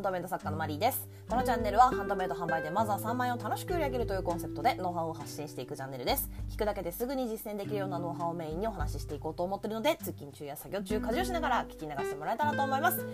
[0.00, 1.08] ンドメイド作家のマリーです。
[1.28, 13.06] このチャンネルはハンドメイド販売でまずは3万円を楽しく売り上げるというコンセプトでノウハウを発信していくチャンネルです聞くだけですぐに実践できるようなノウハウをメインにお話ししていこうと思っているので通勤中や作業中家事をしながら聞き流してもらえたらと思います。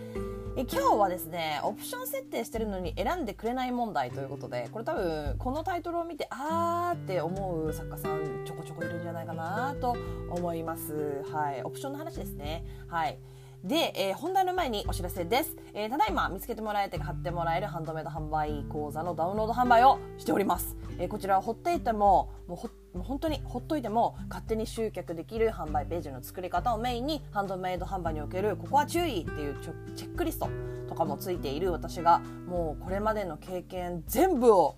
[0.59, 9.95] え今日はですねオプション設定してるのに選んでくれない問題ということでこれ多分このタイトルを見てあーって思う作家さんちょこちょこいるんじゃないかなと
[10.31, 11.23] 思います。
[11.31, 12.65] はいオプションの話ですね。
[12.89, 13.19] はい。
[13.67, 29.57] で、えー、本題の前にお知らせです、えー、ただいま見つけてもらえて買ってもらえるハンドメイド販売講座のダウンロード販売をしております、えー、こちらはほっていてももうほもう本当にほっといても勝手に集客できる販売ページの作り方をメインにハンドメイド販売におけるここは注意っていう
[29.95, 30.49] チェックリスト
[30.89, 34.77] とかもついている私がもうこれまでの経験全部を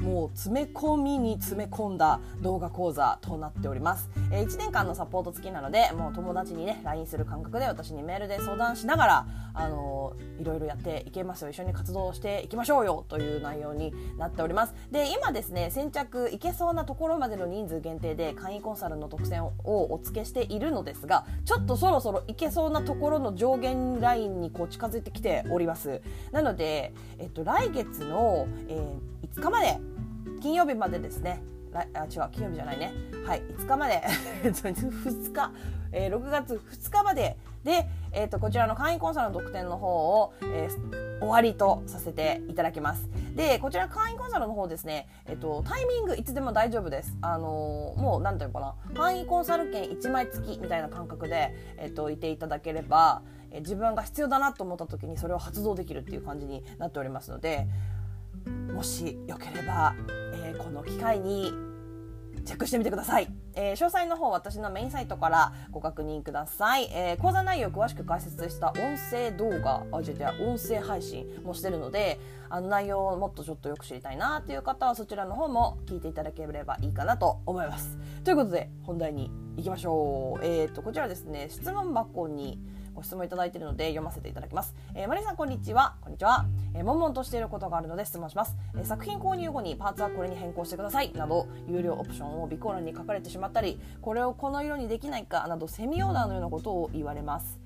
[0.00, 11.50] もう詰め込みに詰め込んだ動画講座となっております、えー、1年間のサポート付きなのでもう友達にね LINE する感覚で私にメールで相談しながら、あのー、いろいろやっていけますよ。
[11.50, 14.74] 一緒に活動していきましょうよという内容になっております。
[14.90, 26.02] で今ですね先着いけそうなところまでの人数限定で会員コンサルの特選をお付けしているのですがちょっとそろそろいけそうなところの上限ラインにこう近づいてきております。
[26.32, 29.78] なので、えっと、来月の、えー5日まで
[30.40, 31.42] 金曜日までですね。
[31.74, 32.92] あ違う金曜日じゃないね。
[33.26, 34.02] はい5日まで。
[34.44, 35.52] 2日、
[35.92, 39.88] えー、6月2日までで、えーと、こちらの会員コンサルの特典の方
[40.20, 43.08] を、えー、終わりとさせていただきます。
[43.34, 47.16] でこちら会員コンサルの方ですね、えーと、タイミングいつでも大丈夫です。
[47.20, 48.94] あのー、もう何ていうのかな。
[48.94, 53.22] 会員コンサル券1枚付きみたいな感覚で、えーといていただければ、
[53.60, 57.66] 自分が必要だなと思った時にそれを発動できるっていう感じになっておりますので
[58.72, 59.94] もしよければ、
[60.34, 61.52] えー、この機会に
[62.44, 77.98] チェックしてみてください、えー、詳細の方私のメインサイトからご確認ください、えー、講座内容を詳しく解説した音声動画あじゃ音声配信もしてるのであの内容をもっとちょっとよく知りたいなという方はそちらの方も聞いていただければいいかなと思います。
[78.22, 80.44] ということで本題に行きましょう。
[80.44, 81.48] えっ、ー、とこちらですね。
[81.50, 82.60] 質問箱に
[82.96, 84.74] ご質問いただいているので読ませていただきます。
[84.94, 85.96] えー、マリさんこんにちは。
[86.00, 86.46] こんにちは。
[86.74, 88.56] えー、悶々としていることがあるので質問します。
[88.74, 97.60] えー、作品購入後にパーツはこれに変更してくださいなど有料オプションを備考欄に書かれてしまったり、これをこの色にできないかなどセミオーダーのようなことを言われます。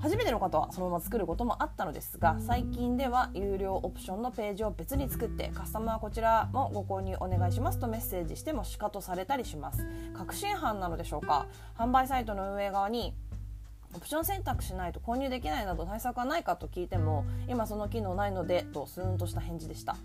[0.00, 11.46] 初めての方はそのまま作ることもあったのですが最近では有料オプションのページを別に作ってカスタマーはこちらもご購入お願いしますとメッセージしてもシカトされたりします確信犯なのでしょうか
[11.78, 13.14] 販売サイトの運営側に
[13.94, 19.96] オプション選択しないと購入できないなど対策はないかと聞いても今その機能ないのでとスーンとした返事でした。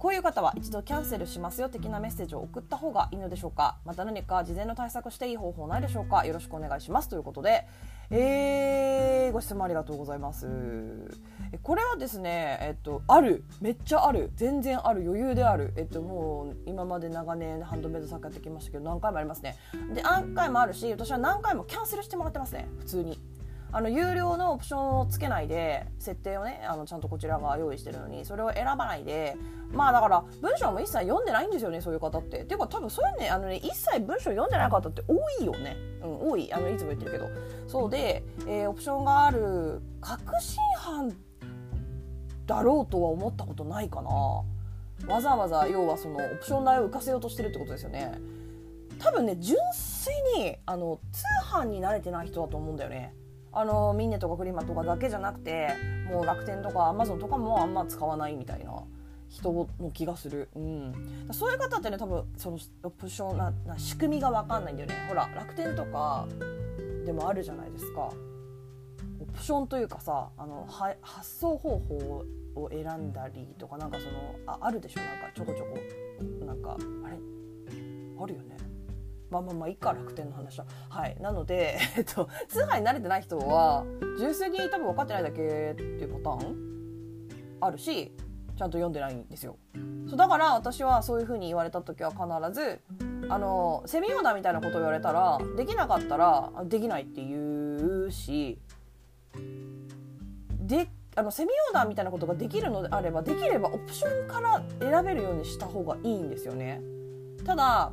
[0.00, 3.76] こういう方は一度キャンセルしますよ的なメッセージを送った方がいいのでしょうか？
[3.84, 6.24] また何か事前の対策していい方法ないでしょうか？
[6.24, 7.66] よろしくお願いしますということで。
[8.12, 10.48] えー、ご質問ありがとうございます。
[11.62, 13.44] これはですねえっとある。
[13.60, 14.32] めっちゃある。
[14.36, 15.02] 全然ある。
[15.02, 15.74] 余裕である。
[15.76, 19.56] えっともう今まで長年ハンドメイド作家やってきましたけど何回もありますね。
[19.92, 22.70] で何回もあるし私は何回もキャンセルしてもらってますね。
[22.78, 23.20] 普通に。
[23.72, 29.36] あの有料のオプションをつけないで設定をねあのちゃんとこちらが用意してるのにそれを選ばないで
[29.72, 32.42] まあだから文章も一切読んでないんですよねそういう方って。
[32.42, 35.76] っていうか多分そういうねあのね一切文章読んでない方って多いよね。
[36.02, 37.28] うん、多いあのいつも言ってるけど
[37.68, 41.16] そうで、えー、オプションがある確信犯
[42.46, 44.10] だろうとは思ったことないかな。
[45.06, 48.18] わざわざ要はそのオプション代を浮かせようとしてるってことですよね。
[48.98, 53.14] 多分ね純粋にあの通販に慣れてない人だと思うんだよね。
[53.52, 55.70] あのミンネとかクリマとかだけじゃなくて
[56.08, 58.72] もう楽天とかアマゾンとかもあんま使わないみたいな
[59.28, 60.92] 人の気がする、うん、
[61.32, 64.94] そういう方ってね多分そのオプションなな仕組みが分かんないんだよね。
[65.08, 66.26] ほら楽天とか
[67.04, 68.10] でもあるじゃないですか。
[69.20, 72.24] オプションというかさあのは発送方法
[72.56, 75.00] を選んだりとかなんかそのああるでしょ。
[75.00, 75.78] なんかちょこちょこ。
[76.44, 77.16] なんかあれ？
[78.22, 78.56] あるよね。
[79.30, 81.16] まあまあまあいいか楽天の話ははい。
[81.20, 83.84] なので、 えっと、通販に慣れてない人は
[84.18, 86.70] 純粋に多分分かってないだけっていうパターン？
[87.60, 88.14] あるし
[88.56, 89.56] ちゃんと読んでないんですよ。
[90.08, 92.80] そうだから私はそういう風に言われた時は必ず
[93.28, 98.60] あのセミオーダーみたいなことを言われたらできなかったらできないって言うし
[100.58, 106.80] であのセミオーダーみたいなことができるのであればできればオプションから選べるようにした方がいいんですよね。
[107.44, 107.92] ただ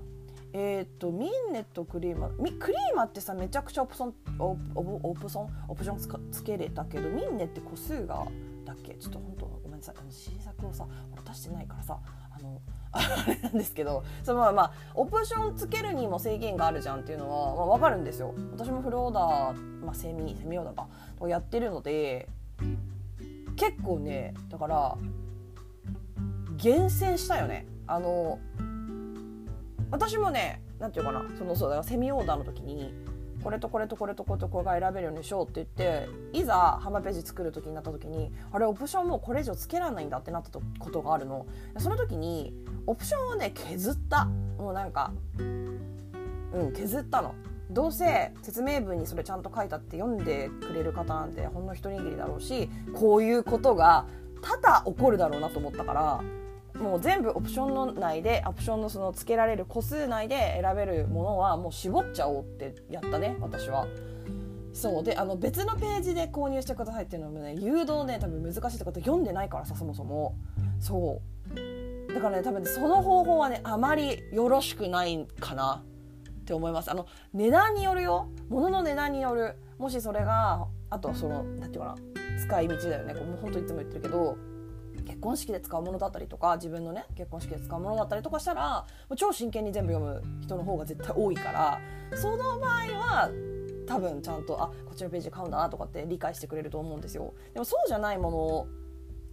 [0.60, 2.58] えっ、とミンネとクリーマー。
[2.58, 4.58] クリーマってさめちゃくちゃオプションオ
[5.04, 8.26] オプションオプションつけれたけどミンネって個数が
[8.66, 8.96] だっけ？
[8.96, 9.96] ちょっと本当ごめんなさい。
[10.10, 10.88] 新作をさ
[11.28, 12.00] 出してないからさ
[12.32, 12.60] あの
[12.92, 18.34] あれなんですけどそのまあまあオプションつけるにも制限があるじゃんっていうのは、まあ、分かるんですよ。
[18.54, 20.88] 私もフルオーダー、まあ、セミセミオーダーか
[21.28, 22.28] やってるので
[23.56, 24.98] 結構ねだから
[26.56, 27.68] 厳選したよね。
[27.86, 28.40] あの
[29.92, 32.94] 私もね何て言うかなそのそうだからセミオーダーの時に
[33.44, 41.46] これとこれとこれとこれとこれが選べるようにしようって言っていざハンバーページ作る時になった時にあれオプションもうこれ以上つけられないんだってなったことがあるの。
[41.78, 42.54] その時に
[42.88, 44.26] オプションをね削った。
[44.58, 47.36] もうなんかうん削ったの。
[47.70, 54.06] どうせ説明文にそれちゃんと書いたって読んでくれる方なんてほんの一握りだろうしこういうことが
[54.42, 56.24] 多々起こるだろうなと思ったから
[56.82, 63.88] もう全部オプションの内でオプションのその付けられる個数内で選べるものはもう絞っちゃおうってやったね私は。
[64.74, 70.36] そうであの別のページで購入してくださいっていうのもね誘導ね多分難しいってこと読んでないからさそもそも。
[70.80, 72.14] そう。
[72.14, 75.84] だからね多分その方法はねあまりよろしくないかな。
[76.42, 76.92] って思います。
[76.92, 78.30] あの値段によるよ。
[78.50, 79.56] 物の値段による。
[79.80, 83.14] もしそれがあとその何て言うかな使い道だよね。
[83.16, 84.38] もう本当いつも言ってるけど。
[85.06, 88.86] 結婚式で使うものだったりとか自分のね結婚式で使うものだったりとかしたら
[89.16, 91.80] 超真剣に全部読む人の方が絶対多いから
[92.16, 93.30] その場合は
[93.88, 97.34] 多分ちゃんとあこっちのページ買うんだなとかって理解してくれると思うんですよ。
[97.54, 98.68] でもそうじゃないもの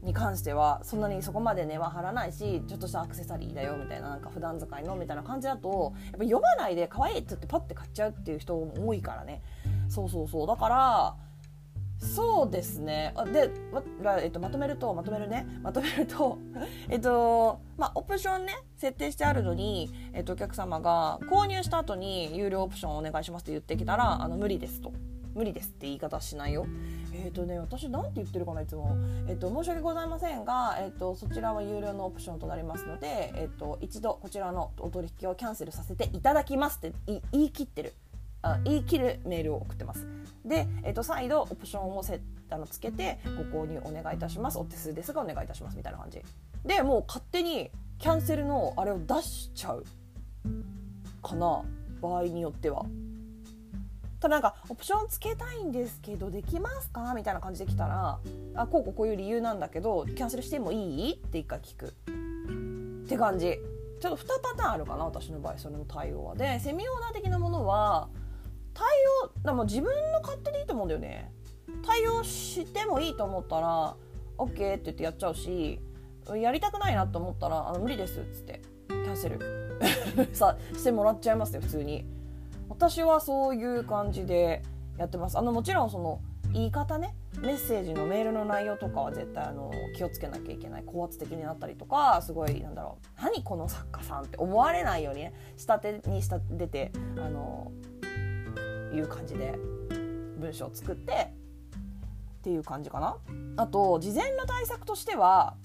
[0.04, 9.42] に関してはそんなにそこまで値は張らないしちょっとしたアクセサリーだよみたいななんか普段使いのみたいな感じだとやっぱ読まないで可愛いって言ってパッて買っちゃうっていう人も多いからね
[9.88, 11.16] そうそうそうだから
[12.04, 13.50] そうですねで
[14.02, 16.38] ま,、えっと、まとめるとまとめるねまとめると
[16.88, 24.92] えっとまあオプションね設定してあるのに、えっと、お客様が購入した後に有料オプションお願いしますって言ってきたらあの無理ですと
[25.34, 26.66] 無理ですって言い方しないよ。
[27.12, 28.96] えっ、ー、とね私なんて言ってるかないつも。
[29.26, 36.92] えっ、ー、と申し訳ございませんが、えっ、ー、とそちらは有料のオプションとなりますので、えっと一度こちらのお取引をキャンセルさせていただきますって
[37.32, 37.94] 言い切ってる。
[38.64, 40.06] 言い切るメールを送ってます。
[40.44, 42.20] で、えー、と再度オプションをせ
[42.50, 43.18] あのつけて
[43.52, 44.58] ご購入お願いいたします。
[44.58, 45.76] お手数ですがお願いいたします。
[45.76, 46.22] みたいな感じ。
[46.64, 49.84] でもう勝手にキャンセルのあれを出しちゃう
[51.22, 51.62] かな
[52.02, 52.84] 場合によっては。
[54.20, 57.14] ただなんかオプションつけたいんですけどできますか？
[57.14, 58.18] みたいな感じで来たら
[58.54, 61.12] あこうこうこういう理由なんだけどキャンセルしてもいい？
[61.14, 61.86] って一回聞く。
[61.86, 63.58] って感じ。
[64.00, 66.34] ちょっと2パターンあるかな私の場合それの対応は。
[66.34, 68.08] でセミオーダー的なものは
[68.74, 68.86] 対
[69.24, 71.32] 応でも自分の勝手でいいと思うんだよね。
[71.86, 73.96] 対応してもいいと思ったら
[74.38, 75.80] OK って言ってやっちゃうし
[76.34, 78.62] やりたくないなと思ったらあの無理ですっつって。
[78.88, 79.38] キャンセル。
[80.32, 82.06] さしてもらっちゃいますね普通に。
[82.68, 84.62] 私はそういう感じで
[84.96, 85.38] やってます。
[85.38, 86.20] あのもちろんその
[86.52, 87.14] 言い方ね。
[87.40, 90.84] メッセージのメールの内容とかは絶対あの気をつけなきゃいけない。
[90.86, 93.22] 高圧的になったりとかすごいなんだろう。
[93.22, 95.34] 何この作家さんって思われないようにね。
[95.56, 97.72] 下手に下出てあの
[98.94, 99.54] いう感じで
[100.38, 103.16] 文章を作ってっていう感じかな。
[103.56, 105.56] あと事前の対策としては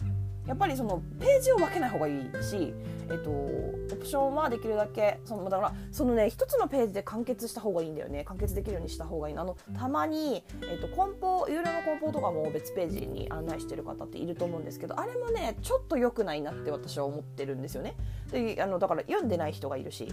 [0.48, 2.74] やっぱりそのページを分けない方がいいし、
[3.12, 8.24] えっと、オプションはできるだけそのだからそのね一つのページで完結した方がいいんだよね。
[8.26, 17.96] 完結できるようにした方がいいあのたまに、えっと、梱包有料の梱包とかも別ページに案内してる方っていると思うんですけどあれもねちょっと良くないなって私は思ってるんですよね。
[18.32, 20.08] であのだから読んでない人がいるし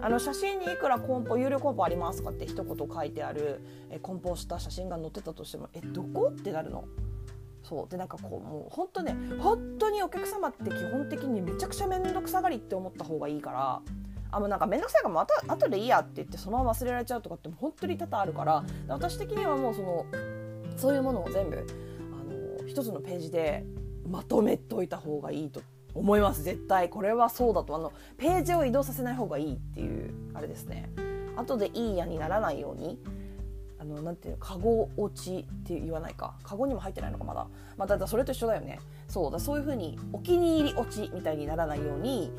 [0.00, 6.32] あの写真にいくら梱包有料梱包ありますかって一言書いてあるえ梱包した写真が載ってたとしてもえどこ？
[6.32, 6.84] ってなるの
[7.68, 7.88] そう。
[7.88, 13.82] でなんかこうもう本当ね本当にお客様って基本的にめちゃくちゃ面倒くさがりって思った方がいいから
[14.30, 20.06] あもうなんか面倒くさいからまた後でいいやって言ってそのまま忘れられちゃうとかって本当に多々あるから私的にはもうその
[20.76, 23.64] そういうものを全部あの一つのページで
[24.08, 25.60] まとめといた方がいいと
[25.94, 26.42] 思います。
[26.42, 26.88] 絶対。
[26.88, 27.74] これはそうだと。
[27.74, 30.90] あのページを移動させない方がいいっていうあれですね。
[31.36, 32.98] 後でいいやにならないように。
[33.80, 36.34] あのなんていうのカゴ落ちって言わないか。
[36.42, 37.46] カゴにも入ってないのかまだ。
[37.76, 38.80] またそれと一緒だよね。
[39.08, 42.30] そうだそういう風にお気に入り落ちみたいにならないように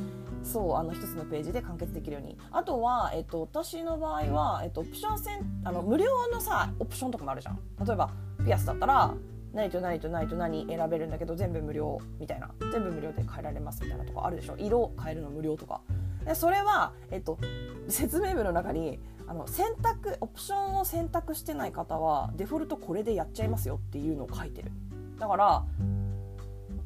[0.43, 2.38] そうあの一つのページで完結できるように。
[2.51, 7.60] あとは、えっと、私の場合は、えっと、オプションせんあの無料のさオプションとかもあるじゃん。
[7.86, 8.12] 例えば
[8.46, 9.13] ピアスだったら
[9.53, 12.51] 何と何と何と何選べるんだけど全部無料みたいな。
[12.72, 14.55] 全部無料で変えられますみたいなとこあるでしょ。
[14.58, 15.81] 色変えるの無料とか。
[16.25, 17.39] でそれは、えっと、
[17.88, 24.71] 説明文の中にあの選択オプションを選択してない方はデフォルトこれでやっちゃいますよっていうのを書いてる。
[25.19, 25.63] だから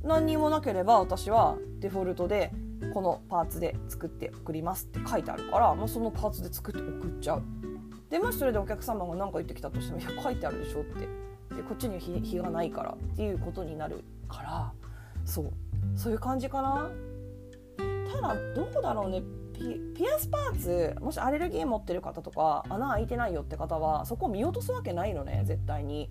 [0.03, 2.51] 何にもなければ私はデフォルトで
[2.93, 7.43] このパーツで作って送りますって書いてあるからもうそのパーツで作って送っちゃう。
[8.09, 11.07] でもしそれでお客様が何か言ってきたとしても「いや書いてあるでしょ」って。
[11.55, 14.73] でこっちに日がないからっていうことになるから
[15.23, 15.53] そう。
[15.95, 16.89] そういう感じかな。
[18.12, 19.23] ただどうだろうね。
[19.53, 26.10] ピピアスパーツもしアレルギー持ってる方とか穴開いてないよって方はそこを見落とすわけないのね絶対に。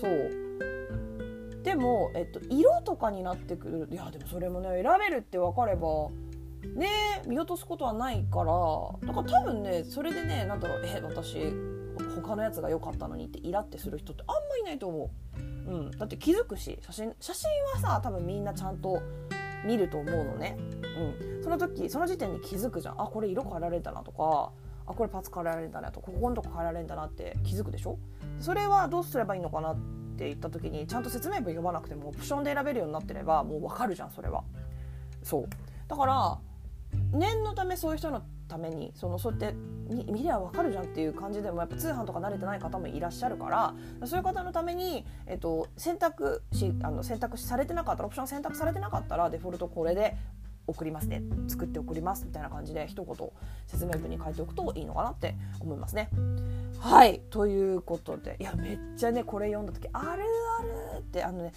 [0.00, 1.62] そう。
[1.62, 3.88] でも、えっと、色とかになってくる。
[3.90, 6.10] いやでもそれもね選べるって分かれば
[6.74, 8.52] ね見落とすことはないから
[9.06, 11.52] だから多分ねそれでねなんだろうえ私
[12.22, 15.10] 他のやつが良かったのにってイラってする人ってあんまいないと思
[15.68, 19.02] う、うん、だって気づくし写真写真はさ多分みんなちゃんと
[19.64, 20.56] 見ると思うのね、
[21.24, 23.00] うん、その時その時点に気づくじゃん。
[23.00, 24.52] あこれ色変えられたなとか
[24.86, 27.98] あこれパーツ変えられるんだなとここのとこ変えられるんだなって気づくでしょ？
[28.40, 29.76] それはどうすればいいのかなっ
[30.16, 34.44] て言った時にちゃんと説明文読まなくてもオプションで選べるようになってればもう分かるじゃんそれは。
[35.22, 35.48] そう。
[35.88, 36.38] だから
[37.12, 39.56] 念のためそういう人のためにそのそうやって
[40.12, 50.16] 見りゃ分かるじゃんっていう感じでもやっぱ通販とか慣れてない方もいらっしゃるからそういう方のために、えっと、選択しあの選択されてなかったらオプション選択されてなかったらデフォルトこれで
[50.66, 51.22] 送りますね。
[51.48, 53.30] 作って送りますみたいな感じで一言
[53.66, 56.08] 説明文に書いておくといいのかなって思いますね。
[56.78, 57.20] はい。
[57.30, 58.36] ということで。
[58.38, 60.22] いやめっちゃねこれ読んだ時ある
[60.60, 61.52] あるってあのね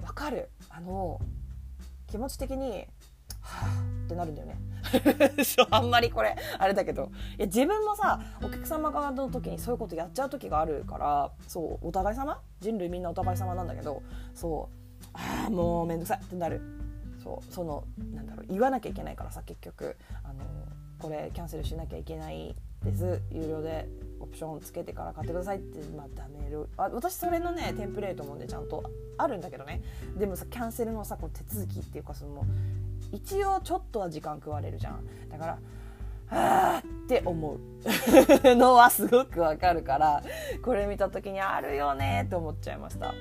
[0.00, 0.48] 分かる。
[0.68, 1.20] あの
[2.08, 2.88] 気持ち的に
[3.40, 4.58] はあってなるんだよね。
[5.70, 7.10] あんまりこれあれだけど。
[7.38, 12.40] いや自分もさお客様側の時にそういうことやっちゃう時があるからそうお互い様？
[12.60, 14.02] 人類みんなお互い様なんだけど
[14.34, 14.68] そ
[15.04, 16.60] うああもうめんどくさいってなる。
[17.22, 19.96] そうそのなんだろう言わなきゃいけないからさ結局。
[20.24, 20.44] あの
[21.00, 22.54] これキャンセルしなきゃいけない
[22.84, 23.22] です。
[23.30, 23.88] 有料で
[24.20, 28.82] オプションつけてから買ってくださいってまたメールあ私それのねテンプレートもねちゃんと
[29.16, 29.82] あるんだけどね。
[30.18, 32.44] でもさキャンセルのさこう手続きっていうかその
[33.12, 35.04] 一応ちょっとは時間食われるじゃん。
[35.28, 35.58] だから
[36.32, 37.58] あって思う
[38.54, 40.22] のはすごくわかるから
[40.62, 43.14] これ見た時にあるよねって思っちゃいました。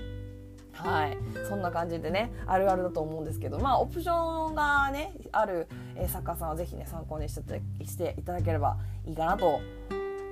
[0.73, 1.17] はい。
[1.49, 5.67] そんな感じでねあるあるだと思うんですけどまあオプションがねある、
[6.07, 7.41] 作家さんは是非ね参考にし
[7.97, 9.59] ていただければいいかなと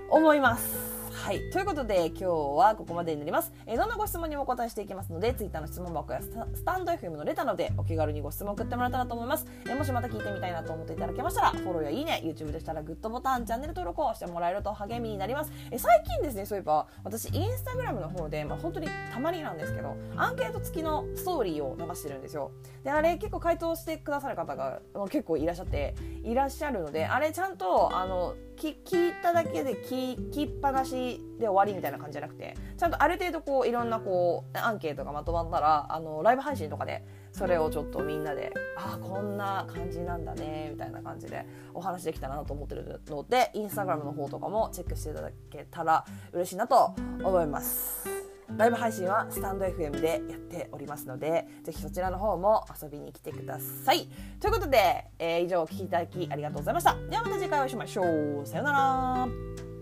[0.09, 0.96] 思います。
[1.23, 1.49] はい。
[1.49, 3.51] ということで、今日はここまでになります。
[3.65, 9.45] えー、どんなご質問にもお答えしていきますので、Twitter の質問箱やスタンド FM のレターので、お気軽にご質問送ってもらえたらと思います。
[9.65, 15.51] えー、もしまた聞いてみたいなと思っていただけましたら、フォローやいいね、YouTube でしたらグッドボタン、チャンネル登録をしてもらえると励みになります。
[15.71, 22.51] えー、最近ですね、そういえば、私、インスタグラムの方で、まあ、本当にたまになんですけど、アンケート付きのストーリーを流してるんですよ。
[22.83, 48.26] で、あれ結構回答してくださる方が結構いらっしゃって、いらっしゃるので、あれちゃんと、あの、聞いただけで聞きっぱなしで終わりみたいな感じじゃなくてちゃんとある程度こういろんなこうアンケートがまとまったらあのライブ配信とかでそれをちょっとみんなでああこんな感じなんだねみたいな感じでお話できたらなと思ってるのでインスタグラムの方とかもチェックしていただけたら嬉しいなと思います。
[48.55, 54.07] ライブ配信はスタンド FM でやっておりますので、ぜひそちらの方も遊びに来てください。
[54.39, 56.95] ということで、えー、以上お聴きいただきありがとうございました。
[57.09, 58.01] ではまた次回お会いしましょ
[58.41, 58.45] う。
[58.45, 59.76] さようなら。